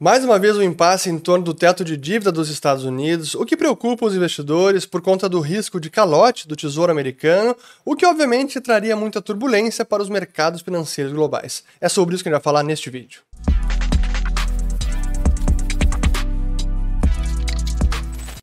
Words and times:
Mais 0.00 0.24
uma 0.24 0.38
vez, 0.38 0.56
o 0.56 0.60
um 0.60 0.62
impasse 0.62 1.10
em 1.10 1.18
torno 1.18 1.44
do 1.44 1.52
teto 1.52 1.84
de 1.84 1.96
dívida 1.96 2.30
dos 2.30 2.48
Estados 2.50 2.84
Unidos, 2.84 3.34
o 3.34 3.44
que 3.44 3.56
preocupa 3.56 4.06
os 4.06 4.14
investidores 4.14 4.86
por 4.86 5.02
conta 5.02 5.28
do 5.28 5.40
risco 5.40 5.80
de 5.80 5.90
calote 5.90 6.46
do 6.46 6.54
Tesouro 6.54 6.92
Americano, 6.92 7.56
o 7.84 7.96
que 7.96 8.06
obviamente 8.06 8.60
traria 8.60 8.94
muita 8.94 9.20
turbulência 9.20 9.84
para 9.84 10.00
os 10.00 10.08
mercados 10.08 10.60
financeiros 10.60 11.12
globais. 11.12 11.64
É 11.80 11.88
sobre 11.88 12.14
isso 12.14 12.22
que 12.22 12.28
a 12.28 12.30
gente 12.30 12.38
vai 12.38 12.44
falar 12.44 12.62
neste 12.62 12.88
vídeo. 12.88 13.22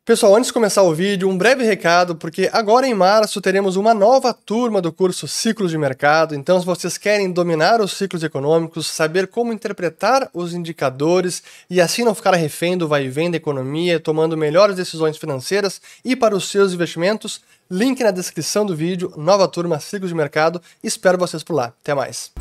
Pessoal, 0.05 0.35
antes 0.35 0.49
de 0.49 0.53
começar 0.53 0.83
o 0.83 0.93
vídeo, 0.93 1.27
um 1.27 1.35
breve 1.35 1.63
recado, 1.63 2.15
porque 2.15 2.47
agora 2.53 2.87
em 2.87 2.93
março 2.93 3.41
teremos 3.41 3.75
uma 3.75 3.91
nova 3.91 4.31
turma 4.35 4.79
do 4.79 4.93
curso 4.93 5.27
Ciclos 5.27 5.71
de 5.71 5.79
Mercado. 5.79 6.35
Então, 6.35 6.59
se 6.59 6.65
vocês 6.65 6.95
querem 6.95 7.31
dominar 7.31 7.81
os 7.81 7.93
ciclos 7.93 8.23
econômicos, 8.23 8.85
saber 8.85 9.25
como 9.25 9.51
interpretar 9.51 10.29
os 10.31 10.53
indicadores 10.53 11.41
e 11.67 11.81
assim 11.81 12.03
não 12.03 12.13
ficar 12.13 12.35
refém 12.35 12.77
do 12.77 12.87
vai 12.87 13.05
e 13.05 13.09
vem 13.09 13.31
da 13.31 13.37
economia, 13.37 13.99
tomando 13.99 14.37
melhores 14.37 14.75
decisões 14.75 15.17
financeiras 15.17 15.81
e 16.03 16.15
para 16.15 16.35
os 16.35 16.51
seus 16.51 16.71
investimentos, 16.71 17.41
link 17.67 18.03
na 18.03 18.11
descrição 18.11 18.63
do 18.63 18.75
vídeo, 18.75 19.11
nova 19.17 19.47
turma 19.47 19.79
Ciclos 19.79 20.09
de 20.09 20.15
Mercado. 20.15 20.61
Espero 20.83 21.17
vocês 21.17 21.41
por 21.41 21.55
lá. 21.55 21.73
Até 21.81 21.95
mais. 21.95 22.31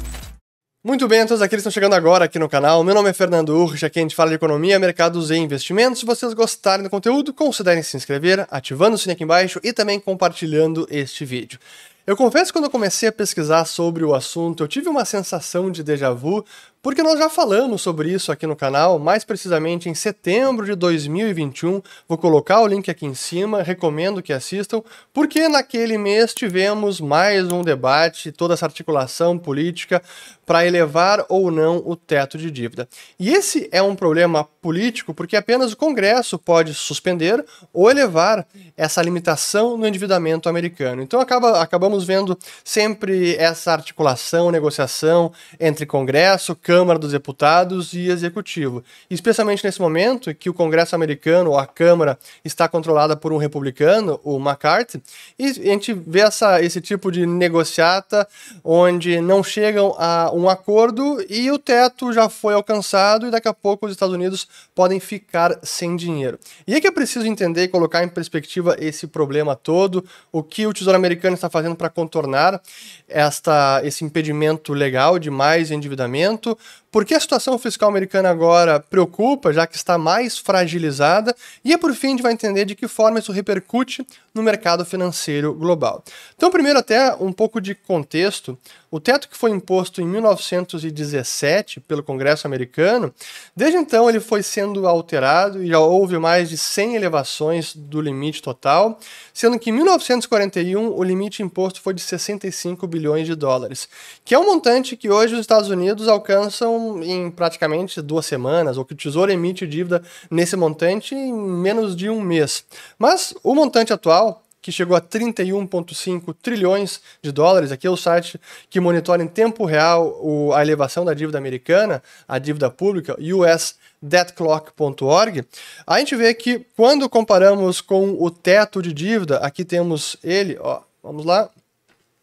Muito 0.86 1.08
bem, 1.08 1.26
todos 1.26 1.40
aqueles 1.40 1.62
que 1.62 1.68
estão 1.68 1.72
chegando 1.72 1.94
agora 1.94 2.26
aqui 2.26 2.38
no 2.38 2.46
canal. 2.46 2.84
Meu 2.84 2.94
nome 2.94 3.08
é 3.08 3.14
Fernando 3.14 3.56
Urch, 3.56 3.86
aqui 3.86 4.00
a 4.00 4.02
gente 4.02 4.14
fala 4.14 4.28
de 4.28 4.36
economia, 4.36 4.78
mercados 4.78 5.30
e 5.30 5.34
investimentos. 5.34 6.00
Se 6.00 6.04
vocês 6.04 6.34
gostarem 6.34 6.84
do 6.84 6.90
conteúdo, 6.90 7.32
considerem 7.32 7.82
se 7.82 7.96
inscrever, 7.96 8.46
ativando 8.50 8.94
o 8.94 8.98
sininho 8.98 9.14
aqui 9.14 9.24
embaixo 9.24 9.58
e 9.64 9.72
também 9.72 9.98
compartilhando 9.98 10.86
este 10.90 11.24
vídeo. 11.24 11.58
Eu 12.06 12.18
confesso 12.18 12.52
que 12.52 12.58
quando 12.58 12.66
eu 12.66 12.70
comecei 12.70 13.08
a 13.08 13.12
pesquisar 13.12 13.64
sobre 13.64 14.04
o 14.04 14.14
assunto, 14.14 14.62
eu 14.62 14.68
tive 14.68 14.90
uma 14.90 15.06
sensação 15.06 15.70
de 15.70 15.82
déjà 15.82 16.12
vu, 16.12 16.44
porque 16.82 17.02
nós 17.02 17.18
já 17.18 17.30
falamos 17.30 17.80
sobre 17.80 18.12
isso 18.12 18.30
aqui 18.30 18.46
no 18.46 18.54
canal, 18.54 18.98
mais 18.98 19.24
precisamente 19.24 19.88
em 19.88 19.94
setembro 19.94 20.66
de 20.66 20.74
2021. 20.74 21.80
Vou 22.06 22.18
colocar 22.18 22.60
o 22.60 22.66
link 22.66 22.90
aqui 22.90 23.06
em 23.06 23.14
cima, 23.14 23.62
recomendo 23.62 24.22
que 24.22 24.34
assistam, 24.34 24.82
porque 25.10 25.48
naquele 25.48 25.96
mês 25.96 26.34
tivemos 26.34 27.00
mais 27.00 27.50
um 27.50 27.62
debate, 27.62 28.30
toda 28.30 28.52
essa 28.52 28.66
articulação 28.66 29.38
política 29.38 30.02
para 30.44 30.66
elevar 30.66 31.24
ou 31.30 31.50
não 31.50 31.82
o 31.86 31.96
teto 31.96 32.36
de 32.36 32.50
dívida. 32.50 32.86
E 33.18 33.32
esse 33.32 33.66
é 33.72 33.80
um 33.80 33.96
problema 33.96 34.44
político 34.60 35.14
porque 35.14 35.36
apenas 35.36 35.72
o 35.72 35.76
Congresso 35.78 36.38
pode 36.38 36.74
suspender 36.74 37.42
ou 37.72 37.90
elevar 37.90 38.46
essa 38.76 39.00
limitação 39.00 39.78
no 39.78 39.86
endividamento 39.86 40.50
americano. 40.50 41.00
Então 41.00 41.18
acaba, 41.18 41.62
acabamos 41.62 41.93
vendo 42.02 42.36
sempre 42.64 43.36
essa 43.36 43.72
articulação, 43.72 44.50
negociação 44.50 45.30
entre 45.60 45.84
Congresso, 45.84 46.56
Câmara, 46.56 46.94
Câmara 46.94 46.98
dos 46.98 47.12
Deputados 47.12 47.92
e 47.92 48.08
Executivo. 48.08 48.82
Especialmente 49.08 49.64
nesse 49.64 49.80
momento 49.80 50.34
que 50.34 50.50
o 50.50 50.54
Congresso 50.54 50.94
americano, 50.94 51.50
ou 51.50 51.58
a 51.58 51.66
Câmara, 51.66 52.18
está 52.44 52.68
controlada 52.68 53.16
por 53.16 53.32
um 53.32 53.36
republicano, 53.36 54.20
o 54.22 54.38
McCarthy, 54.38 55.02
e 55.38 55.46
a 55.46 55.52
gente 55.52 55.92
vê 55.92 56.20
essa, 56.20 56.60
esse 56.62 56.80
tipo 56.80 57.10
de 57.10 57.26
negociata 57.26 58.26
onde 58.62 59.20
não 59.20 59.42
chegam 59.42 59.94
a 59.98 60.30
um 60.32 60.48
acordo 60.48 61.24
e 61.28 61.50
o 61.50 61.58
teto 61.58 62.12
já 62.12 62.28
foi 62.28 62.54
alcançado 62.54 63.26
e 63.26 63.30
daqui 63.30 63.48
a 63.48 63.54
pouco 63.54 63.86
os 63.86 63.92
Estados 63.92 64.14
Unidos 64.14 64.48
podem 64.74 65.00
ficar 65.00 65.58
sem 65.62 65.96
dinheiro. 65.96 66.38
E 66.66 66.74
é 66.74 66.80
que 66.80 66.86
é 66.86 66.90
preciso 66.90 67.26
entender 67.26 67.64
e 67.64 67.68
colocar 67.68 68.04
em 68.04 68.08
perspectiva 68.08 68.76
esse 68.78 69.06
problema 69.06 69.56
todo, 69.56 70.04
o 70.30 70.42
que 70.42 70.66
o 70.66 70.72
Tesouro 70.72 70.96
Americano 70.96 71.34
está 71.34 71.48
fazendo 71.48 71.76
para 71.84 71.90
contornar 71.90 72.62
esta, 73.06 73.82
esse 73.84 74.04
impedimento 74.04 74.72
legal 74.72 75.18
de 75.18 75.30
mais 75.30 75.70
endividamento, 75.70 76.56
por 76.94 77.04
que 77.04 77.12
a 77.12 77.18
situação 77.18 77.58
fiscal 77.58 77.88
americana 77.88 78.30
agora 78.30 78.78
preocupa, 78.78 79.52
já 79.52 79.66
que 79.66 79.74
está 79.74 79.98
mais 79.98 80.38
fragilizada? 80.38 81.34
E 81.64 81.72
é 81.72 81.76
por 81.76 81.92
fim 81.92 82.06
a 82.06 82.10
gente 82.10 82.22
vai 82.22 82.32
entender 82.32 82.64
de 82.64 82.76
que 82.76 82.86
forma 82.86 83.18
isso 83.18 83.32
repercute 83.32 84.06
no 84.32 84.44
mercado 84.44 84.84
financeiro 84.84 85.52
global. 85.52 86.04
Então, 86.36 86.52
primeiro, 86.52 86.78
até 86.78 87.12
um 87.14 87.32
pouco 87.32 87.60
de 87.60 87.74
contexto. 87.74 88.56
O 88.90 89.00
teto 89.00 89.28
que 89.28 89.36
foi 89.36 89.50
imposto 89.50 90.00
em 90.00 90.06
1917 90.06 91.80
pelo 91.80 92.00
Congresso 92.00 92.46
americano, 92.46 93.12
desde 93.56 93.76
então 93.76 94.08
ele 94.08 94.20
foi 94.20 94.40
sendo 94.40 94.86
alterado 94.86 95.64
e 95.64 95.66
já 95.66 95.80
houve 95.80 96.16
mais 96.16 96.48
de 96.48 96.56
100 96.56 96.94
elevações 96.94 97.74
do 97.74 98.00
limite 98.00 98.40
total, 98.40 99.00
sendo 99.32 99.58
que 99.58 99.70
em 99.70 99.72
1941 99.72 100.96
o 100.96 101.02
limite 101.02 101.42
imposto 101.42 101.80
foi 101.80 101.92
de 101.92 102.02
65 102.02 102.86
bilhões 102.86 103.26
de 103.26 103.34
dólares, 103.34 103.88
que 104.24 104.32
é 104.32 104.38
um 104.38 104.46
montante 104.46 104.96
que 104.96 105.10
hoje 105.10 105.34
os 105.34 105.40
Estados 105.40 105.68
Unidos 105.68 106.06
alcançam 106.06 106.83
em 107.02 107.30
praticamente 107.30 108.02
duas 108.02 108.26
semanas, 108.26 108.76
ou 108.76 108.84
que 108.84 108.92
o 108.92 108.96
Tesouro 108.96 109.30
emite 109.30 109.66
dívida 109.66 110.02
nesse 110.30 110.56
montante 110.56 111.14
em 111.14 111.32
menos 111.32 111.96
de 111.96 112.10
um 112.10 112.20
mês. 112.20 112.64
Mas 112.98 113.34
o 113.42 113.54
montante 113.54 113.92
atual 113.92 114.44
que 114.64 114.72
chegou 114.72 114.96
a 114.96 115.00
31,5 115.00 116.34
trilhões 116.40 117.02
de 117.20 117.30
dólares. 117.30 117.70
Aqui 117.70 117.86
é 117.86 117.90
o 117.90 117.98
site 117.98 118.40
que 118.70 118.80
monitora 118.80 119.22
em 119.22 119.28
tempo 119.28 119.66
real 119.66 120.18
a 120.54 120.62
elevação 120.62 121.04
da 121.04 121.12
dívida 121.12 121.36
americana, 121.36 122.02
a 122.26 122.38
dívida 122.38 122.70
pública, 122.70 123.14
usdebtclock.org. 123.20 125.44
A 125.86 125.98
gente 125.98 126.16
vê 126.16 126.32
que 126.32 126.64
quando 126.74 127.06
comparamos 127.10 127.82
com 127.82 128.16
o 128.18 128.30
teto 128.30 128.80
de 128.80 128.94
dívida, 128.94 129.36
aqui 129.40 129.66
temos 129.66 130.16
ele, 130.24 130.56
ó, 130.58 130.80
vamos 131.02 131.26
lá. 131.26 131.50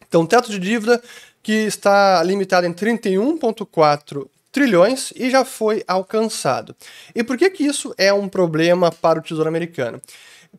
Então, 0.08 0.26
teto 0.26 0.50
de 0.50 0.58
dívida 0.58 1.00
que 1.44 1.54
está 1.54 2.24
limitado 2.24 2.66
em 2.66 2.74
31,4 2.74 4.28
trilhões 4.52 5.14
e 5.16 5.30
já 5.30 5.46
foi 5.46 5.84
alcançado. 5.88 6.76
E 7.16 7.24
por 7.24 7.38
que, 7.38 7.50
que 7.50 7.66
isso 7.66 7.94
é 7.98 8.12
um 8.12 8.28
problema 8.28 8.92
para 8.92 9.20
o 9.20 9.22
Tesouro 9.22 9.50
Americano? 9.50 10.02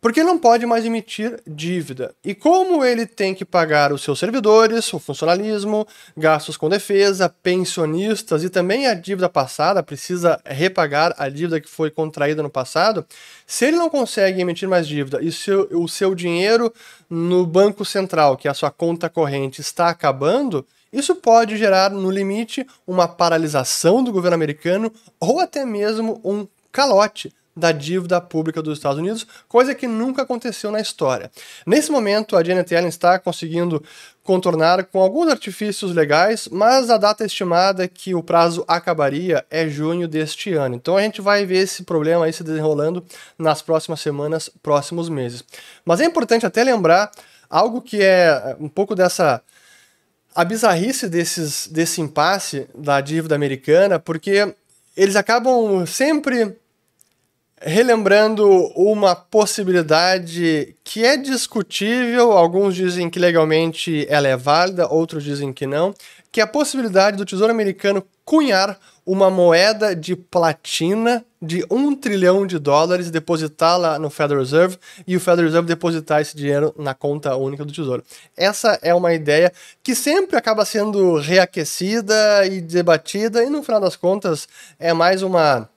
Porque 0.01 0.23
não 0.23 0.37
pode 0.37 0.65
mais 0.65 0.85
emitir 0.85 1.39
dívida. 1.45 2.13
E 2.23 2.33
como 2.33 2.83
ele 2.83 3.05
tem 3.05 3.33
que 3.33 3.45
pagar 3.45 3.93
os 3.93 4.01
seus 4.01 4.19
servidores, 4.19 4.91
o 4.93 4.99
funcionalismo, 4.99 5.87
gastos 6.17 6.57
com 6.57 6.67
defesa, 6.67 7.29
pensionistas 7.29 8.43
e 8.43 8.49
também 8.49 8.87
a 8.87 8.93
dívida 8.93 9.29
passada, 9.29 9.83
precisa 9.83 10.41
repagar 10.45 11.13
a 11.17 11.29
dívida 11.29 11.61
que 11.61 11.69
foi 11.69 11.91
contraída 11.91 12.41
no 12.41 12.49
passado, 12.49 13.05
se 13.45 13.65
ele 13.65 13.77
não 13.77 13.89
consegue 13.89 14.41
emitir 14.41 14.67
mais 14.67 14.87
dívida 14.87 15.21
e 15.21 15.31
seu, 15.31 15.67
o 15.71 15.87
seu 15.87 16.15
dinheiro 16.15 16.73
no 17.09 17.45
Banco 17.45 17.85
Central, 17.85 18.35
que 18.35 18.47
é 18.47 18.51
a 18.51 18.55
sua 18.55 18.71
conta 18.71 19.09
corrente, 19.09 19.61
está 19.61 19.89
acabando, 19.89 20.65
isso 20.91 21.15
pode 21.15 21.57
gerar, 21.57 21.89
no 21.89 22.11
limite, 22.11 22.65
uma 22.85 23.07
paralisação 23.07 24.03
do 24.03 24.11
governo 24.11 24.35
americano 24.35 24.91
ou 25.19 25.39
até 25.39 25.65
mesmo 25.65 26.19
um 26.23 26.47
calote 26.71 27.33
da 27.55 27.71
dívida 27.71 28.19
pública 28.19 28.61
dos 28.61 28.77
Estados 28.77 28.97
Unidos, 28.97 29.27
coisa 29.47 29.75
que 29.75 29.87
nunca 29.87 30.23
aconteceu 30.23 30.71
na 30.71 30.79
história. 30.79 31.31
Nesse 31.65 31.91
momento, 31.91 32.35
a 32.35 32.43
Janet 32.43 32.73
Yellen 32.73 32.89
está 32.89 33.19
conseguindo 33.19 33.83
contornar 34.23 34.85
com 34.85 34.99
alguns 34.99 35.29
artifícios 35.29 35.93
legais, 35.93 36.47
mas 36.51 36.89
a 36.89 36.97
data 36.97 37.25
estimada 37.25 37.87
que 37.87 38.15
o 38.15 38.23
prazo 38.23 38.63
acabaria 38.67 39.45
é 39.51 39.67
junho 39.67 40.07
deste 40.07 40.53
ano. 40.53 40.75
Então 40.75 40.97
a 40.97 41.01
gente 41.01 41.21
vai 41.21 41.45
ver 41.45 41.57
esse 41.57 41.83
problema 41.83 42.25
aí 42.25 42.33
se 42.33 42.43
desenrolando 42.43 43.05
nas 43.37 43.61
próximas 43.61 43.99
semanas, 43.99 44.49
próximos 44.61 45.09
meses. 45.09 45.43
Mas 45.85 45.99
é 45.99 46.05
importante 46.05 46.45
até 46.45 46.63
lembrar 46.63 47.11
algo 47.49 47.81
que 47.81 48.01
é 48.01 48.55
um 48.59 48.69
pouco 48.69 48.95
dessa 48.95 49.41
a 50.35 50.43
bizarrice 50.43 51.07
desses, 51.07 51.67
desse 51.67 52.01
impasse 52.01 52.67
da 52.73 52.99
dívida 53.01 53.35
americana, 53.35 53.99
porque 53.99 54.55
eles 54.97 55.15
acabam 55.15 55.85
sempre 55.85 56.57
relembrando 57.65 58.45
uma 58.75 59.15
possibilidade 59.15 60.75
que 60.83 61.05
é 61.05 61.15
discutível, 61.15 62.33
alguns 62.33 62.75
dizem 62.75 63.09
que 63.09 63.17
legalmente 63.17 64.05
ela 64.09 64.27
é 64.27 64.35
válida, 64.35 64.87
outros 64.87 65.23
dizem 65.23 65.53
que 65.53 65.65
não, 65.65 65.93
que 66.31 66.41
é 66.41 66.43
a 66.43 66.47
possibilidade 66.47 67.15
do 67.15 67.25
Tesouro 67.25 67.53
Americano 67.53 68.05
cunhar 68.25 68.77
uma 69.05 69.29
moeda 69.29 69.95
de 69.95 70.15
platina 70.15 71.23
de 71.41 71.65
um 71.69 71.95
trilhão 71.95 72.47
de 72.47 72.57
dólares, 72.57 73.11
depositá-la 73.11 73.99
no 73.99 74.09
Federal 74.09 74.39
Reserve 74.43 74.77
e 75.05 75.15
o 75.15 75.19
Federal 75.19 75.45
Reserve 75.45 75.67
depositar 75.67 76.21
esse 76.21 76.35
dinheiro 76.35 76.73
na 76.77 76.93
conta 76.93 77.35
única 77.35 77.65
do 77.65 77.71
Tesouro. 77.71 78.03
Essa 78.35 78.79
é 78.81 78.93
uma 78.93 79.13
ideia 79.13 79.51
que 79.81 79.93
sempre 79.93 80.37
acaba 80.37 80.65
sendo 80.65 81.17
reaquecida 81.17 82.45
e 82.45 82.61
debatida 82.61 83.43
e 83.43 83.49
no 83.49 83.63
final 83.63 83.79
das 83.79 83.95
contas 83.95 84.47
é 84.79 84.93
mais 84.93 85.21
uma 85.21 85.69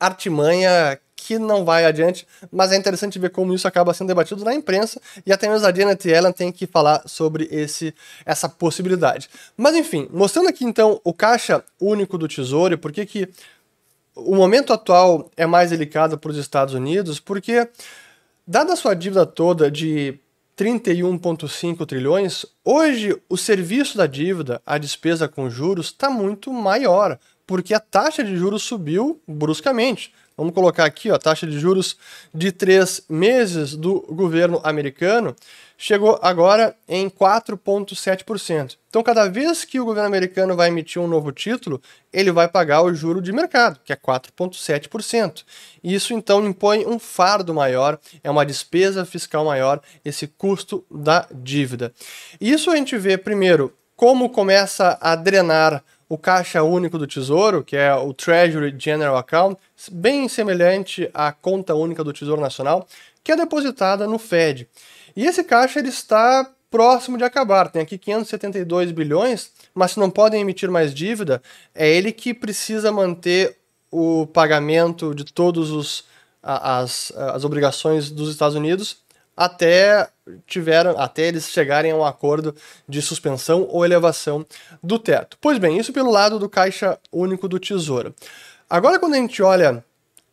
artimanha 0.00 0.98
que 1.16 1.38
não 1.38 1.64
vai 1.64 1.86
adiante, 1.86 2.28
mas 2.52 2.70
é 2.70 2.76
interessante 2.76 3.18
ver 3.18 3.30
como 3.30 3.54
isso 3.54 3.66
acaba 3.66 3.94
sendo 3.94 4.08
debatido 4.08 4.44
na 4.44 4.54
imprensa 4.54 5.00
e 5.24 5.32
até 5.32 5.48
mesmo 5.48 5.66
a 5.66 5.72
Janet 5.72 6.06
Yellen 6.06 6.32
tem 6.32 6.52
que 6.52 6.66
falar 6.66 7.02
sobre 7.06 7.48
esse, 7.50 7.94
essa 8.24 8.48
possibilidade. 8.48 9.28
Mas 9.56 9.74
enfim, 9.74 10.06
mostrando 10.12 10.48
aqui 10.48 10.64
então 10.64 11.00
o 11.02 11.14
caixa 11.14 11.64
único 11.80 12.18
do 12.18 12.28
Tesouro 12.28 12.74
e 12.74 12.76
por 12.76 12.92
que 12.92 13.06
que 13.06 13.28
o 14.14 14.36
momento 14.36 14.72
atual 14.72 15.30
é 15.36 15.46
mais 15.46 15.70
delicado 15.70 16.18
para 16.18 16.30
os 16.30 16.36
Estados 16.36 16.74
Unidos, 16.74 17.18
porque 17.18 17.68
dada 18.46 18.74
a 18.74 18.76
sua 18.76 18.94
dívida 18.94 19.26
toda 19.26 19.70
de 19.70 20.18
31,5 20.56 21.84
trilhões, 21.86 22.46
hoje 22.64 23.20
o 23.28 23.36
serviço 23.36 23.96
da 23.96 24.06
dívida, 24.06 24.60
a 24.64 24.78
despesa 24.78 25.28
com 25.28 25.50
juros, 25.50 25.86
está 25.86 26.08
muito 26.08 26.52
maior 26.52 27.18
porque 27.46 27.72
a 27.72 27.80
taxa 27.80 28.24
de 28.24 28.36
juros 28.36 28.62
subiu 28.62 29.20
bruscamente. 29.26 30.12
Vamos 30.36 30.52
colocar 30.52 30.84
aqui 30.84 31.10
ó, 31.10 31.14
a 31.14 31.18
taxa 31.18 31.46
de 31.46 31.58
juros 31.58 31.96
de 32.34 32.52
três 32.52 33.00
meses 33.08 33.74
do 33.74 34.02
governo 34.10 34.60
americano 34.62 35.34
chegou 35.78 36.18
agora 36.22 36.76
em 36.86 37.08
4,7%. 37.08 38.76
Então, 38.88 39.02
cada 39.02 39.28
vez 39.28 39.64
que 39.64 39.80
o 39.80 39.84
governo 39.84 40.08
americano 40.08 40.54
vai 40.54 40.68
emitir 40.68 41.00
um 41.00 41.06
novo 41.06 41.32
título, 41.32 41.80
ele 42.12 42.30
vai 42.30 42.48
pagar 42.48 42.82
o 42.82 42.94
juro 42.94 43.20
de 43.20 43.32
mercado, 43.32 43.80
que 43.84 43.92
é 43.92 43.96
4,7%. 43.96 45.44
Isso 45.82 46.12
então 46.12 46.46
impõe 46.46 46.86
um 46.86 46.98
fardo 46.98 47.54
maior, 47.54 47.98
é 48.22 48.30
uma 48.30 48.44
despesa 48.44 49.04
fiscal 49.04 49.44
maior, 49.44 49.80
esse 50.04 50.26
custo 50.26 50.84
da 50.90 51.26
dívida. 51.32 51.94
Isso 52.40 52.70
a 52.70 52.76
gente 52.76 52.96
vê 52.96 53.16
primeiro 53.16 53.72
como 53.96 54.28
começa 54.28 54.98
a 55.00 55.16
drenar 55.16 55.82
o 56.08 56.16
caixa 56.16 56.62
único 56.62 56.98
do 56.98 57.06
Tesouro, 57.06 57.64
que 57.64 57.76
é 57.76 57.92
o 57.94 58.12
Treasury 58.12 58.74
General 58.78 59.16
Account, 59.16 59.58
bem 59.90 60.28
semelhante 60.28 61.10
à 61.12 61.32
conta 61.32 61.74
única 61.74 62.04
do 62.04 62.12
Tesouro 62.12 62.40
Nacional, 62.40 62.86
que 63.24 63.32
é 63.32 63.36
depositada 63.36 64.06
no 64.06 64.18
Fed. 64.18 64.68
E 65.16 65.26
esse 65.26 65.42
caixa 65.42 65.80
ele 65.80 65.88
está 65.88 66.48
próximo 66.70 67.16
de 67.16 67.24
acabar. 67.24 67.70
Tem 67.70 67.82
aqui 67.82 67.98
572 67.98 68.92
bilhões, 68.92 69.50
mas 69.74 69.92
se 69.92 69.98
não 69.98 70.10
podem 70.10 70.40
emitir 70.40 70.70
mais 70.70 70.94
dívida, 70.94 71.42
é 71.74 71.88
ele 71.88 72.12
que 72.12 72.34
precisa 72.34 72.92
manter 72.92 73.56
o 73.90 74.26
pagamento 74.26 75.14
de 75.14 75.24
todas 75.24 76.04
as, 76.42 77.12
as 77.16 77.44
obrigações 77.44 78.10
dos 78.10 78.30
Estados 78.30 78.54
Unidos 78.54 79.05
até 79.36 80.08
tiveram 80.46 80.98
até 80.98 81.28
eles 81.28 81.48
chegarem 81.48 81.92
a 81.92 81.96
um 81.96 82.04
acordo 82.04 82.54
de 82.88 83.02
suspensão 83.02 83.66
ou 83.70 83.84
elevação 83.84 84.44
do 84.82 84.98
teto. 84.98 85.36
Pois 85.40 85.58
bem, 85.58 85.78
isso 85.78 85.92
pelo 85.92 86.10
lado 86.10 86.38
do 86.38 86.48
Caixa 86.48 86.98
Único 87.12 87.48
do 87.48 87.60
Tesouro. 87.60 88.14
Agora 88.68 88.98
quando 88.98 89.14
a 89.14 89.18
gente 89.18 89.42
olha 89.42 89.84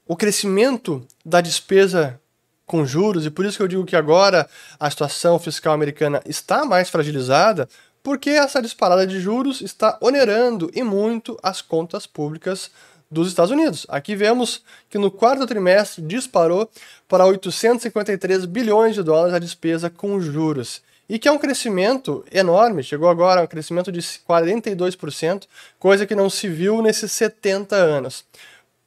o 0.07 0.15
crescimento 0.15 1.05
da 1.25 1.41
despesa 1.41 2.19
com 2.65 2.85
juros, 2.85 3.25
e 3.25 3.29
por 3.29 3.45
isso 3.45 3.57
que 3.57 3.63
eu 3.63 3.67
digo 3.67 3.85
que 3.85 3.95
agora 3.95 4.49
a 4.79 4.89
situação 4.89 5.37
fiscal 5.37 5.73
americana 5.73 6.21
está 6.25 6.65
mais 6.65 6.89
fragilizada, 6.89 7.67
porque 8.01 8.29
essa 8.31 8.61
disparada 8.61 9.05
de 9.07 9.19
juros 9.19 9.61
está 9.61 9.97
onerando 10.01 10.69
e 10.73 10.83
muito 10.83 11.37
as 11.41 11.61
contas 11.61 12.05
públicas 12.05 12.71
dos 13.13 13.27
Estados 13.27 13.51
Unidos. 13.51 13.85
Aqui 13.87 14.15
vemos 14.15 14.63
que 14.89 14.97
no 14.97 15.11
quarto 15.11 15.45
trimestre 15.45 16.01
disparou 16.01 16.69
para 17.07 17.25
853 17.25 18.45
bilhões 18.45 18.95
de 18.95 19.03
dólares 19.03 19.33
a 19.33 19.39
despesa 19.39 19.89
com 19.89 20.19
juros. 20.19 20.81
E 21.07 21.19
que 21.19 21.27
é 21.27 21.31
um 21.31 21.37
crescimento 21.37 22.25
enorme, 22.31 22.81
chegou 22.81 23.09
agora 23.09 23.41
a 23.41 23.43
um 23.43 23.47
crescimento 23.47 23.91
de 23.91 23.99
42%, 23.99 25.43
coisa 25.77 26.05
que 26.05 26.15
não 26.15 26.29
se 26.29 26.47
viu 26.47 26.81
nesses 26.81 27.11
70 27.11 27.75
anos. 27.75 28.25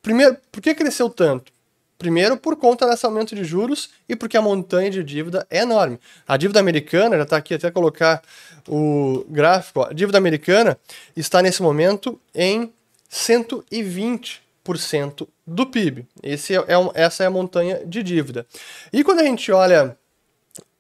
Primeiro, 0.03 0.37
por 0.51 0.61
que 0.61 0.75
cresceu 0.75 1.09
tanto? 1.09 1.53
Primeiro, 1.99 2.37
por 2.37 2.57
conta 2.57 2.87
desse 2.87 3.07
aumento 3.07 3.35
de 3.35 3.43
juros 3.43 3.91
e 4.09 4.15
porque 4.15 4.37
a 4.37 4.43
montanha 4.43 4.91
de 4.91 5.03
dívida 5.03 5.47
é 5.51 5.61
enorme. 5.61 5.99
A 6.29 6.37
dívida 6.37 6.61
americana, 6.61 7.17
já 7.17 7.23
está 7.23 7.37
aqui 7.39 7.55
até 7.55 7.71
colocar 7.71 8.23
o 8.69 9.25
gráfico, 9.29 9.83
a 9.83 9.93
dívida 9.93 10.19
americana 10.19 10.79
está 11.17 11.41
nesse 11.41 11.63
momento 11.63 12.21
em 12.35 12.73
120% 13.11 15.29
do 15.47 15.67
PIB. 15.67 16.07
Esse 16.23 16.57
é, 16.57 16.65
é 16.69 16.79
um, 16.79 16.91
essa 16.95 17.25
é 17.25 17.27
a 17.27 17.31
montanha 17.31 17.85
de 17.85 18.03
dívida. 18.03 18.47
E 18.93 19.05
quando 19.05 19.21
a 19.21 19.25
gente 19.25 19.53
olha 19.53 19.97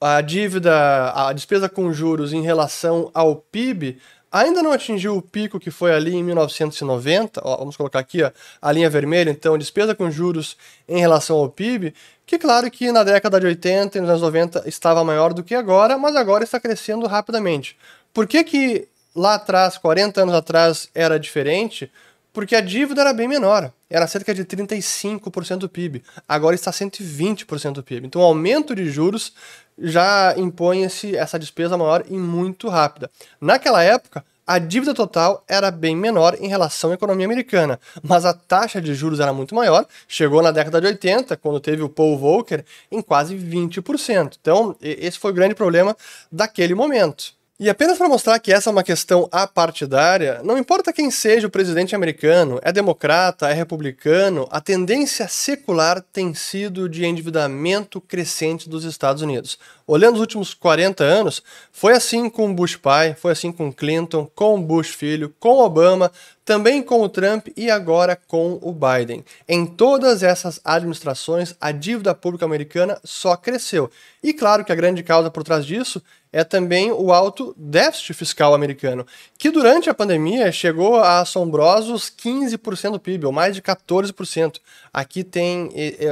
a 0.00 0.20
dívida, 0.20 1.12
a 1.12 1.32
despesa 1.32 1.68
com 1.68 1.92
juros 1.92 2.32
em 2.32 2.42
relação 2.42 3.10
ao 3.14 3.36
PIB, 3.36 3.98
ainda 4.30 4.62
não 4.62 4.72
atingiu 4.72 5.16
o 5.16 5.22
pico 5.22 5.58
que 5.58 5.70
foi 5.70 5.92
ali 5.92 6.14
em 6.14 6.22
1990. 6.22 7.40
Ó, 7.44 7.56
vamos 7.56 7.76
colocar 7.76 7.98
aqui 7.98 8.22
ó, 8.22 8.30
a 8.60 8.72
linha 8.72 8.90
vermelha, 8.90 9.30
então, 9.30 9.56
despesa 9.56 9.94
com 9.94 10.10
juros 10.10 10.56
em 10.88 10.98
relação 10.98 11.36
ao 11.36 11.48
PIB, 11.48 11.94
que 12.26 12.38
claro 12.38 12.70
que 12.70 12.92
na 12.92 13.04
década 13.04 13.40
de 13.40 13.46
80 13.46 13.96
e 13.96 14.00
nos 14.00 14.10
anos 14.10 14.22
90 14.22 14.64
estava 14.66 15.04
maior 15.04 15.32
do 15.32 15.42
que 15.42 15.54
agora, 15.54 15.96
mas 15.96 16.16
agora 16.16 16.44
está 16.44 16.60
crescendo 16.60 17.06
rapidamente. 17.06 17.76
Por 18.12 18.26
que, 18.26 18.42
que 18.44 18.88
lá 19.14 19.34
atrás, 19.34 19.78
40 19.78 20.22
anos 20.22 20.34
atrás, 20.34 20.88
era 20.94 21.18
diferente? 21.18 21.90
Porque 22.36 22.54
a 22.54 22.60
dívida 22.60 23.00
era 23.00 23.14
bem 23.14 23.26
menor, 23.26 23.72
era 23.88 24.06
cerca 24.06 24.34
de 24.34 24.44
35% 24.44 25.56
do 25.56 25.70
PIB, 25.70 26.02
agora 26.28 26.54
está 26.54 26.70
120% 26.70 27.72
do 27.72 27.82
PIB. 27.82 28.06
Então 28.06 28.20
o 28.20 28.24
aumento 28.26 28.74
de 28.74 28.90
juros 28.90 29.32
já 29.78 30.34
impõe 30.36 30.82
esse, 30.82 31.16
essa 31.16 31.38
despesa 31.38 31.78
maior 31.78 32.04
e 32.06 32.12
muito 32.12 32.68
rápida. 32.68 33.10
Naquela 33.40 33.82
época, 33.82 34.22
a 34.46 34.58
dívida 34.58 34.92
total 34.92 35.42
era 35.48 35.70
bem 35.70 35.96
menor 35.96 36.36
em 36.38 36.46
relação 36.46 36.90
à 36.90 36.94
economia 36.94 37.24
americana, 37.24 37.80
mas 38.02 38.26
a 38.26 38.34
taxa 38.34 38.82
de 38.82 38.94
juros 38.94 39.18
era 39.18 39.32
muito 39.32 39.54
maior, 39.54 39.86
chegou 40.06 40.42
na 40.42 40.50
década 40.50 40.78
de 40.78 40.88
80, 40.88 41.38
quando 41.38 41.58
teve 41.58 41.82
o 41.82 41.88
Paul 41.88 42.18
Volcker, 42.18 42.66
em 42.92 43.00
quase 43.00 43.34
20%. 43.34 44.36
Então, 44.38 44.76
esse 44.82 45.18
foi 45.18 45.30
o 45.30 45.34
grande 45.34 45.54
problema 45.54 45.96
daquele 46.30 46.74
momento. 46.74 47.34
E 47.58 47.70
apenas 47.70 47.96
para 47.96 48.06
mostrar 48.06 48.38
que 48.38 48.52
essa 48.52 48.68
é 48.68 48.72
uma 48.72 48.82
questão 48.82 49.30
apartidária, 49.32 50.42
não 50.44 50.58
importa 50.58 50.92
quem 50.92 51.10
seja 51.10 51.46
o 51.46 51.50
presidente 51.50 51.96
americano, 51.96 52.60
é 52.62 52.70
democrata, 52.70 53.48
é 53.48 53.54
republicano, 53.54 54.46
a 54.50 54.60
tendência 54.60 55.26
secular 55.26 56.02
tem 56.12 56.34
sido 56.34 56.86
de 56.86 57.06
endividamento 57.06 57.98
crescente 57.98 58.68
dos 58.68 58.84
Estados 58.84 59.22
Unidos. 59.22 59.58
Olhando 59.86 60.16
os 60.16 60.20
últimos 60.20 60.52
40 60.52 61.02
anos, 61.02 61.42
foi 61.72 61.94
assim 61.94 62.28
com 62.28 62.54
Bush 62.54 62.76
pai, 62.76 63.14
foi 63.14 63.32
assim 63.32 63.50
com 63.50 63.72
Clinton, 63.72 64.30
com 64.34 64.60
Bush 64.60 64.90
filho, 64.90 65.34
com 65.40 65.56
Obama, 65.60 66.12
também 66.44 66.82
com 66.82 67.00
o 67.00 67.08
Trump 67.08 67.48
e 67.56 67.70
agora 67.70 68.14
com 68.14 68.58
o 68.60 68.70
Biden. 68.70 69.24
Em 69.48 69.64
todas 69.64 70.22
essas 70.22 70.60
administrações, 70.62 71.56
a 71.58 71.72
dívida 71.72 72.14
pública 72.14 72.44
americana 72.44 73.00
só 73.02 73.34
cresceu. 73.34 73.90
E 74.22 74.34
claro 74.34 74.62
que 74.64 74.72
a 74.72 74.76
grande 74.76 75.02
causa 75.02 75.30
por 75.30 75.42
trás 75.42 75.64
disso 75.64 76.02
é 76.36 76.44
também 76.44 76.92
o 76.92 77.14
alto 77.14 77.54
déficit 77.56 78.12
fiscal 78.12 78.52
americano, 78.52 79.06
que 79.38 79.50
durante 79.50 79.88
a 79.88 79.94
pandemia 79.94 80.52
chegou 80.52 80.96
a 80.96 81.20
assombrosos 81.20 82.10
15% 82.10 82.90
do 82.90 83.00
PIB, 83.00 83.24
ou 83.24 83.32
mais 83.32 83.54
de 83.54 83.62
14%. 83.62 84.60
Aqui 84.92 85.24
tem 85.24 85.70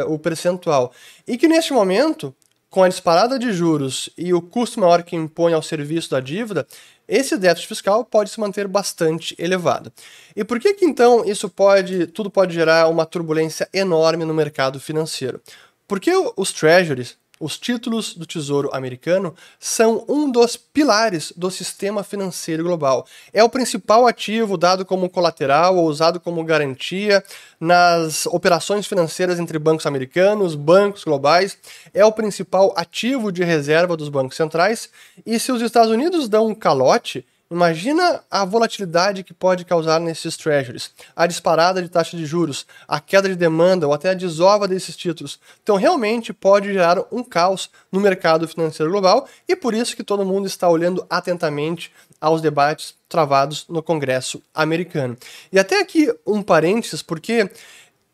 o 0.08 0.18
percentual. 0.18 0.94
E 1.28 1.36
que 1.36 1.46
neste 1.46 1.74
momento, 1.74 2.34
com 2.70 2.82
a 2.82 2.88
disparada 2.88 3.38
de 3.38 3.52
juros 3.52 4.08
e 4.16 4.32
o 4.32 4.40
custo 4.40 4.80
maior 4.80 5.02
que 5.02 5.14
impõe 5.14 5.52
ao 5.52 5.62
serviço 5.62 6.12
da 6.12 6.20
dívida, 6.20 6.66
esse 7.06 7.36
déficit 7.36 7.68
fiscal 7.68 8.02
pode 8.02 8.30
se 8.30 8.40
manter 8.40 8.66
bastante 8.66 9.34
elevado. 9.38 9.92
E 10.34 10.42
por 10.42 10.58
que 10.58 10.72
que 10.72 10.86
então 10.86 11.22
isso 11.26 11.50
pode, 11.50 12.06
tudo 12.06 12.30
pode 12.30 12.54
gerar 12.54 12.88
uma 12.88 13.04
turbulência 13.04 13.68
enorme 13.74 14.24
no 14.24 14.32
mercado 14.32 14.80
financeiro? 14.80 15.38
Porque 15.86 16.10
os 16.34 16.50
treasuries, 16.50 17.18
os 17.44 17.58
títulos 17.58 18.14
do 18.14 18.24
Tesouro 18.24 18.70
Americano 18.72 19.34
são 19.60 20.02
um 20.08 20.30
dos 20.30 20.56
pilares 20.56 21.30
do 21.36 21.50
sistema 21.50 22.02
financeiro 22.02 22.64
global. 22.64 23.06
É 23.34 23.44
o 23.44 23.50
principal 23.50 24.06
ativo 24.06 24.56
dado 24.56 24.82
como 24.82 25.10
colateral 25.10 25.76
ou 25.76 25.86
usado 25.86 26.18
como 26.18 26.42
garantia 26.42 27.22
nas 27.60 28.24
operações 28.24 28.86
financeiras 28.86 29.38
entre 29.38 29.58
bancos 29.58 29.84
americanos, 29.84 30.54
bancos 30.54 31.04
globais. 31.04 31.58
É 31.92 32.02
o 32.02 32.12
principal 32.12 32.72
ativo 32.78 33.30
de 33.30 33.44
reserva 33.44 33.94
dos 33.94 34.08
bancos 34.08 34.38
centrais. 34.38 34.88
E 35.26 35.38
se 35.38 35.52
os 35.52 35.60
Estados 35.60 35.90
Unidos 35.90 36.30
dão 36.30 36.46
um 36.46 36.54
calote, 36.54 37.26
Imagina 37.54 38.20
a 38.28 38.44
volatilidade 38.44 39.22
que 39.22 39.32
pode 39.32 39.64
causar 39.64 40.00
nesses 40.00 40.36
treasuries, 40.36 40.90
a 41.14 41.24
disparada 41.24 41.80
de 41.80 41.88
taxa 41.88 42.16
de 42.16 42.26
juros, 42.26 42.66
a 42.88 42.98
queda 42.98 43.28
de 43.28 43.36
demanda 43.36 43.86
ou 43.86 43.94
até 43.94 44.10
a 44.10 44.14
desova 44.14 44.66
desses 44.66 44.96
títulos. 44.96 45.38
Então, 45.62 45.76
realmente 45.76 46.32
pode 46.32 46.72
gerar 46.72 46.98
um 47.12 47.22
caos 47.22 47.70
no 47.92 48.00
mercado 48.00 48.48
financeiro 48.48 48.90
global 48.90 49.28
e 49.46 49.54
por 49.54 49.72
isso 49.72 49.94
que 49.94 50.02
todo 50.02 50.24
mundo 50.24 50.48
está 50.48 50.68
olhando 50.68 51.06
atentamente 51.08 51.92
aos 52.20 52.42
debates 52.42 52.96
travados 53.08 53.66
no 53.68 53.84
Congresso 53.84 54.42
americano. 54.52 55.16
E 55.52 55.56
até 55.56 55.80
aqui 55.80 56.12
um 56.26 56.42
parênteses, 56.42 57.02
porque 57.02 57.48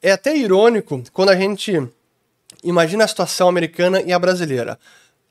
é 0.03 0.13
até 0.13 0.37
irônico 0.37 1.03
quando 1.15 1.31
a 1.31 1.37
gente 1.37 1.89
imagina 2.63 3.05
a 3.05 3.09
situação 3.09 3.49
americana 3.49 4.03
e 4.03 4.13
a 4.13 4.19
brasileira. 4.19 4.79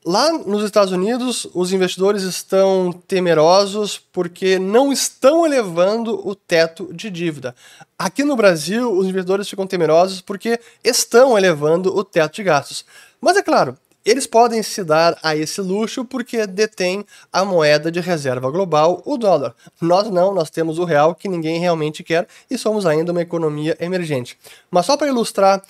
Lá 0.06 0.32
nos 0.32 0.64
Estados 0.64 0.94
Unidos, 0.94 1.46
os 1.54 1.74
investidores 1.74 2.24
estão 2.24 2.90
temerosos 3.06 4.00
porque 4.14 4.58
não 4.58 4.94
estão 4.94 5.46
elevando 5.46 6.26
o 6.26 6.34
teto 6.34 6.90
de 6.94 7.10
dívida. 7.10 7.54
Aqui 7.98 8.24
no 8.24 8.38
Brasil, 8.38 8.90
os 8.90 9.08
investidores 9.08 9.50
ficam 9.50 9.68
temerosos 9.68 10.22
porque 10.22 10.58
estão 10.82 11.38
elevando 11.38 11.94
o 11.94 12.02
teto 12.02 12.36
de 12.36 12.44
gastos. 12.44 12.86
Mas 13.20 13.36
é 13.36 13.44
claro, 13.44 13.78
eles 14.06 14.26
podem 14.26 14.64
se 14.64 14.86
dar 14.86 15.18
a 15.22 15.36
esse 15.36 15.60
luxo 15.60 16.06
porque 16.06 16.48
detêm 16.48 17.06
a 17.32 17.44
moeda 17.44 17.92
de 17.92 18.00
reserva 18.00 18.50
global, 18.50 19.02
o 19.06 19.18
dólar. 19.18 19.54
Nós 19.82 20.10
não, 20.10 20.34
nós 20.34 20.50
temos 20.50 20.80
o 20.80 20.86
real 20.86 21.14
que 21.14 21.28
ninguém 21.28 21.60
realmente 21.60 22.06
quer 22.06 22.26
e 22.50 22.58
somos 22.58 22.86
ainda 22.86 23.12
uma 23.12 23.22
economia 23.22 23.76
emergente. 23.82 24.40
Mas 24.72 24.86
só 24.86 24.96
para 24.96 25.10
ilustrar 25.10 25.62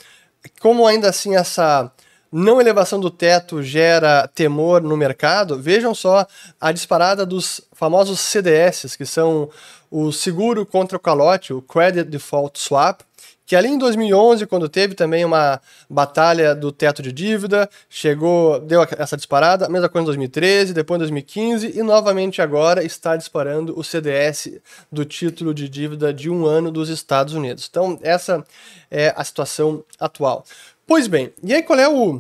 como 0.59 0.86
ainda 0.86 1.09
assim 1.09 1.36
essa 1.36 1.91
não 2.31 2.62
elevação 2.62 3.00
do 3.00 3.09
teto 3.09 3.62
gera 3.63 4.27
temor 4.27 4.81
no 4.81 4.95
mercado, 4.95 5.57
vejam 5.57 5.95
só 5.95 6.25
a 6.59 6.71
disparada 6.71 7.25
dos 7.25 7.62
famosos 7.74 8.19
CDS, 8.19 8.95
que 8.95 9.05
são 9.05 9.50
o 9.89 10.12
seguro 10.12 10.65
contra 10.65 10.98
o 10.98 11.00
calote, 11.00 11.53
o 11.53 11.62
Credit 11.62 12.09
Default 12.09 12.59
Swap, 12.59 13.01
que 13.50 13.55
ali 13.55 13.67
em 13.67 13.79
2011, 13.79 14.45
quando 14.45 14.69
teve 14.69 14.93
também 14.93 15.25
uma 15.25 15.59
batalha 15.89 16.53
do 16.53 16.71
teto 16.71 17.01
de 17.01 17.12
dívida, 17.12 17.67
chegou, 17.89 18.59
deu 18.59 18.86
essa 18.95 19.17
disparada, 19.17 19.67
mesma 19.67 19.89
coisa 19.89 20.03
em 20.03 20.05
2013, 20.05 20.71
depois 20.71 20.98
em 20.98 21.00
2015 21.00 21.79
e 21.79 21.81
novamente 21.81 22.43
agora 22.43 22.83
está 22.83 23.17
disparando 23.17 23.74
o 23.75 23.83
CDS 23.83 24.51
do 24.91 25.03
título 25.03 25.51
de 25.51 25.67
dívida 25.67 26.13
de 26.13 26.29
um 26.29 26.45
ano 26.45 26.69
dos 26.69 26.89
Estados 26.89 27.33
Unidos. 27.33 27.67
Então, 27.67 27.98
essa 28.03 28.45
é 28.91 29.12
a 29.17 29.24
situação 29.24 29.83
atual. 30.00 30.45
Pois 30.89 31.05
bem, 31.05 31.31
e 31.43 31.53
aí 31.53 31.62
qual 31.62 31.77
é 31.77 31.88
o, 31.88 32.19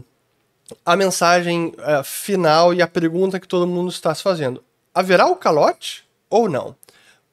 a 0.85 0.95
mensagem 0.95 1.73
uh, 1.79 2.03
final 2.03 2.71
e 2.71 2.83
a 2.83 2.87
pergunta 2.87 3.39
que 3.39 3.47
todo 3.47 3.65
mundo 3.65 3.89
está 3.89 4.13
se 4.13 4.21
fazendo? 4.21 4.63
Haverá 4.93 5.25
o 5.25 5.35
calote 5.35 6.03
ou 6.29 6.47
não? 6.47 6.75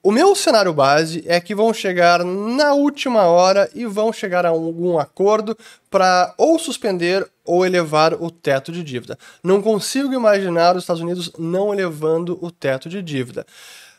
O 0.02 0.10
meu 0.10 0.34
cenário 0.34 0.72
base 0.72 1.22
é 1.26 1.38
que 1.38 1.54
vão 1.54 1.74
chegar 1.74 2.24
na 2.24 2.72
última 2.72 3.24
hora 3.24 3.68
e 3.74 3.84
vão 3.84 4.14
chegar 4.14 4.46
a 4.46 4.48
algum 4.48 4.98
acordo 4.98 5.54
para 5.90 6.32
ou 6.38 6.58
suspender 6.58 7.30
ou 7.44 7.66
elevar 7.66 8.14
o 8.14 8.30
teto 8.30 8.72
de 8.72 8.82
dívida. 8.82 9.18
Não 9.44 9.60
consigo 9.60 10.14
imaginar 10.14 10.74
os 10.74 10.84
Estados 10.84 11.02
Unidos 11.02 11.30
não 11.38 11.70
elevando 11.70 12.38
o 12.40 12.50
teto 12.50 12.88
de 12.88 13.02
dívida. 13.02 13.44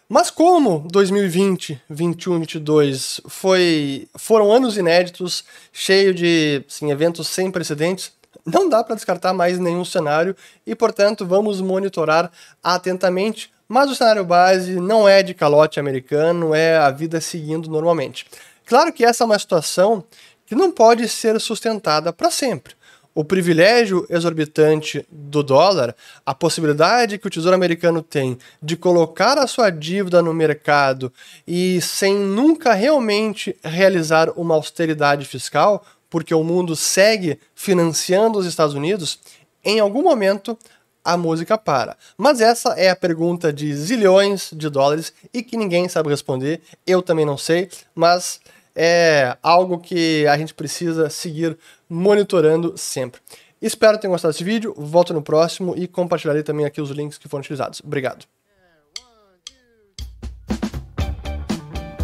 Mas 0.10 0.30
como 0.32 0.88
2020, 0.92 1.82
21, 1.90 2.40
22 2.40 3.22
foi, 3.28 4.08
foram 4.16 4.52
anos 4.52 4.78
inéditos, 4.78 5.44
cheio 5.74 6.14
de 6.14 6.64
assim, 6.68 6.92
eventos 6.92 7.28
sem 7.28 7.52
precedentes, 7.52 8.14
não 8.46 8.70
dá 8.70 8.84
para 8.84 8.96
descartar 8.96 9.34
mais 9.34 9.60
nenhum 9.60 9.84
cenário 9.84 10.36
e, 10.66 10.74
portanto, 10.74 11.26
vamos 11.26 11.60
monitorar 11.60 12.32
atentamente 12.64 13.52
mas 13.68 13.92
o 13.92 13.96
cenário 13.96 14.24
base 14.24 14.80
não 14.80 15.10
é 15.10 15.22
de 15.22 15.34
calote 15.34 15.80
americano, 15.80 16.56
é 16.56 16.78
a 16.78 16.90
vida 16.90 17.20
seguindo 17.20 17.70
normalmente. 17.70 18.26
Claro 18.66 18.94
que 18.94 19.04
essa 19.04 19.24
é 19.24 19.26
uma 19.26 19.38
situação 19.38 20.04
que 20.46 20.56
não 20.56 20.72
pode 20.72 21.08
ser 21.10 21.40
sustentada 21.42 22.14
para 22.14 22.32
sempre. 22.32 22.74
O 23.18 23.26
privilégio 23.26 24.06
exorbitante 24.12 25.04
do 25.12 25.42
dólar, 25.42 25.96
a 26.24 26.36
possibilidade 26.36 27.18
que 27.18 27.26
o 27.26 27.32
Tesouro 27.32 27.56
Americano 27.56 28.04
tem 28.04 28.38
de 28.62 28.78
colocar 28.78 29.40
a 29.40 29.48
sua 29.48 29.72
dívida 29.72 30.22
no 30.22 30.36
mercado 30.36 31.12
e 31.48 31.82
sem 31.82 32.14
nunca 32.14 32.76
realmente 32.76 33.58
realizar 33.64 34.30
uma 34.36 34.54
austeridade 34.54 35.26
fiscal, 35.26 35.84
porque 36.12 36.32
o 36.32 36.44
mundo 36.44 36.76
segue 36.76 37.40
financiando 37.56 38.38
os 38.38 38.46
Estados 38.46 38.76
Unidos, 38.76 39.18
em 39.66 39.80
algum 39.80 40.04
momento 40.04 40.56
a 41.04 41.18
música 41.18 41.58
para. 41.58 41.98
Mas 42.16 42.40
essa 42.40 42.74
é 42.74 42.92
a 42.92 42.96
pergunta 42.96 43.52
de 43.52 43.74
zilhões 43.74 44.52
de 44.54 44.70
dólares 44.70 45.12
e 45.34 45.42
que 45.42 45.58
ninguém 45.58 45.90
sabe 45.90 46.10
responder. 46.10 46.62
Eu 46.86 47.02
também 47.02 47.26
não 47.26 47.36
sei, 47.36 47.68
mas 47.96 48.40
é 48.80 49.36
algo 49.42 49.80
que 49.80 50.28
a 50.28 50.38
gente 50.38 50.54
precisa 50.54 51.10
seguir 51.10 51.58
monitorando 51.90 52.78
sempre. 52.78 53.20
Espero 53.60 53.94
que 53.94 54.04
tenham 54.04 54.12
gostado 54.12 54.32
desse 54.32 54.44
vídeo, 54.44 54.72
volto 54.78 55.16
no 55.16 55.22
próximo 55.22 55.74
e 55.76 55.88
compartilharei 55.88 56.44
também 56.44 56.64
aqui 56.64 56.80
os 56.80 56.92
links 56.92 57.18
que 57.18 57.28
foram 57.28 57.42
utilizados. 57.42 57.82
Obrigado. 57.84 58.26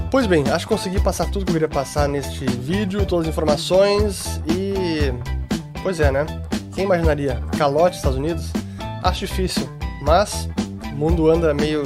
Pois 0.10 0.26
bem, 0.26 0.44
acho 0.50 0.66
que 0.68 0.74
consegui 0.74 1.02
passar 1.02 1.26
tudo 1.26 1.46
que 1.46 1.52
eu 1.52 1.54
queria 1.54 1.70
passar 1.70 2.08
neste 2.10 2.46
vídeo, 2.46 3.06
todas 3.06 3.28
as 3.28 3.32
informações 3.32 4.42
e... 4.48 5.14
Pois 5.84 6.00
é, 6.00 6.12
né? 6.12 6.26
Quem 6.74 6.86
imaginaria? 6.86 7.40
Calote 7.58 7.98
Estados 7.98 8.18
Unidos? 8.18 8.52
Acho 9.04 9.28
difícil, 9.28 9.70
mas 10.02 10.48
o 10.92 10.96
mundo 10.96 11.30
anda 11.30 11.54
meio 11.54 11.84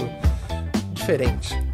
diferente. 0.94 1.67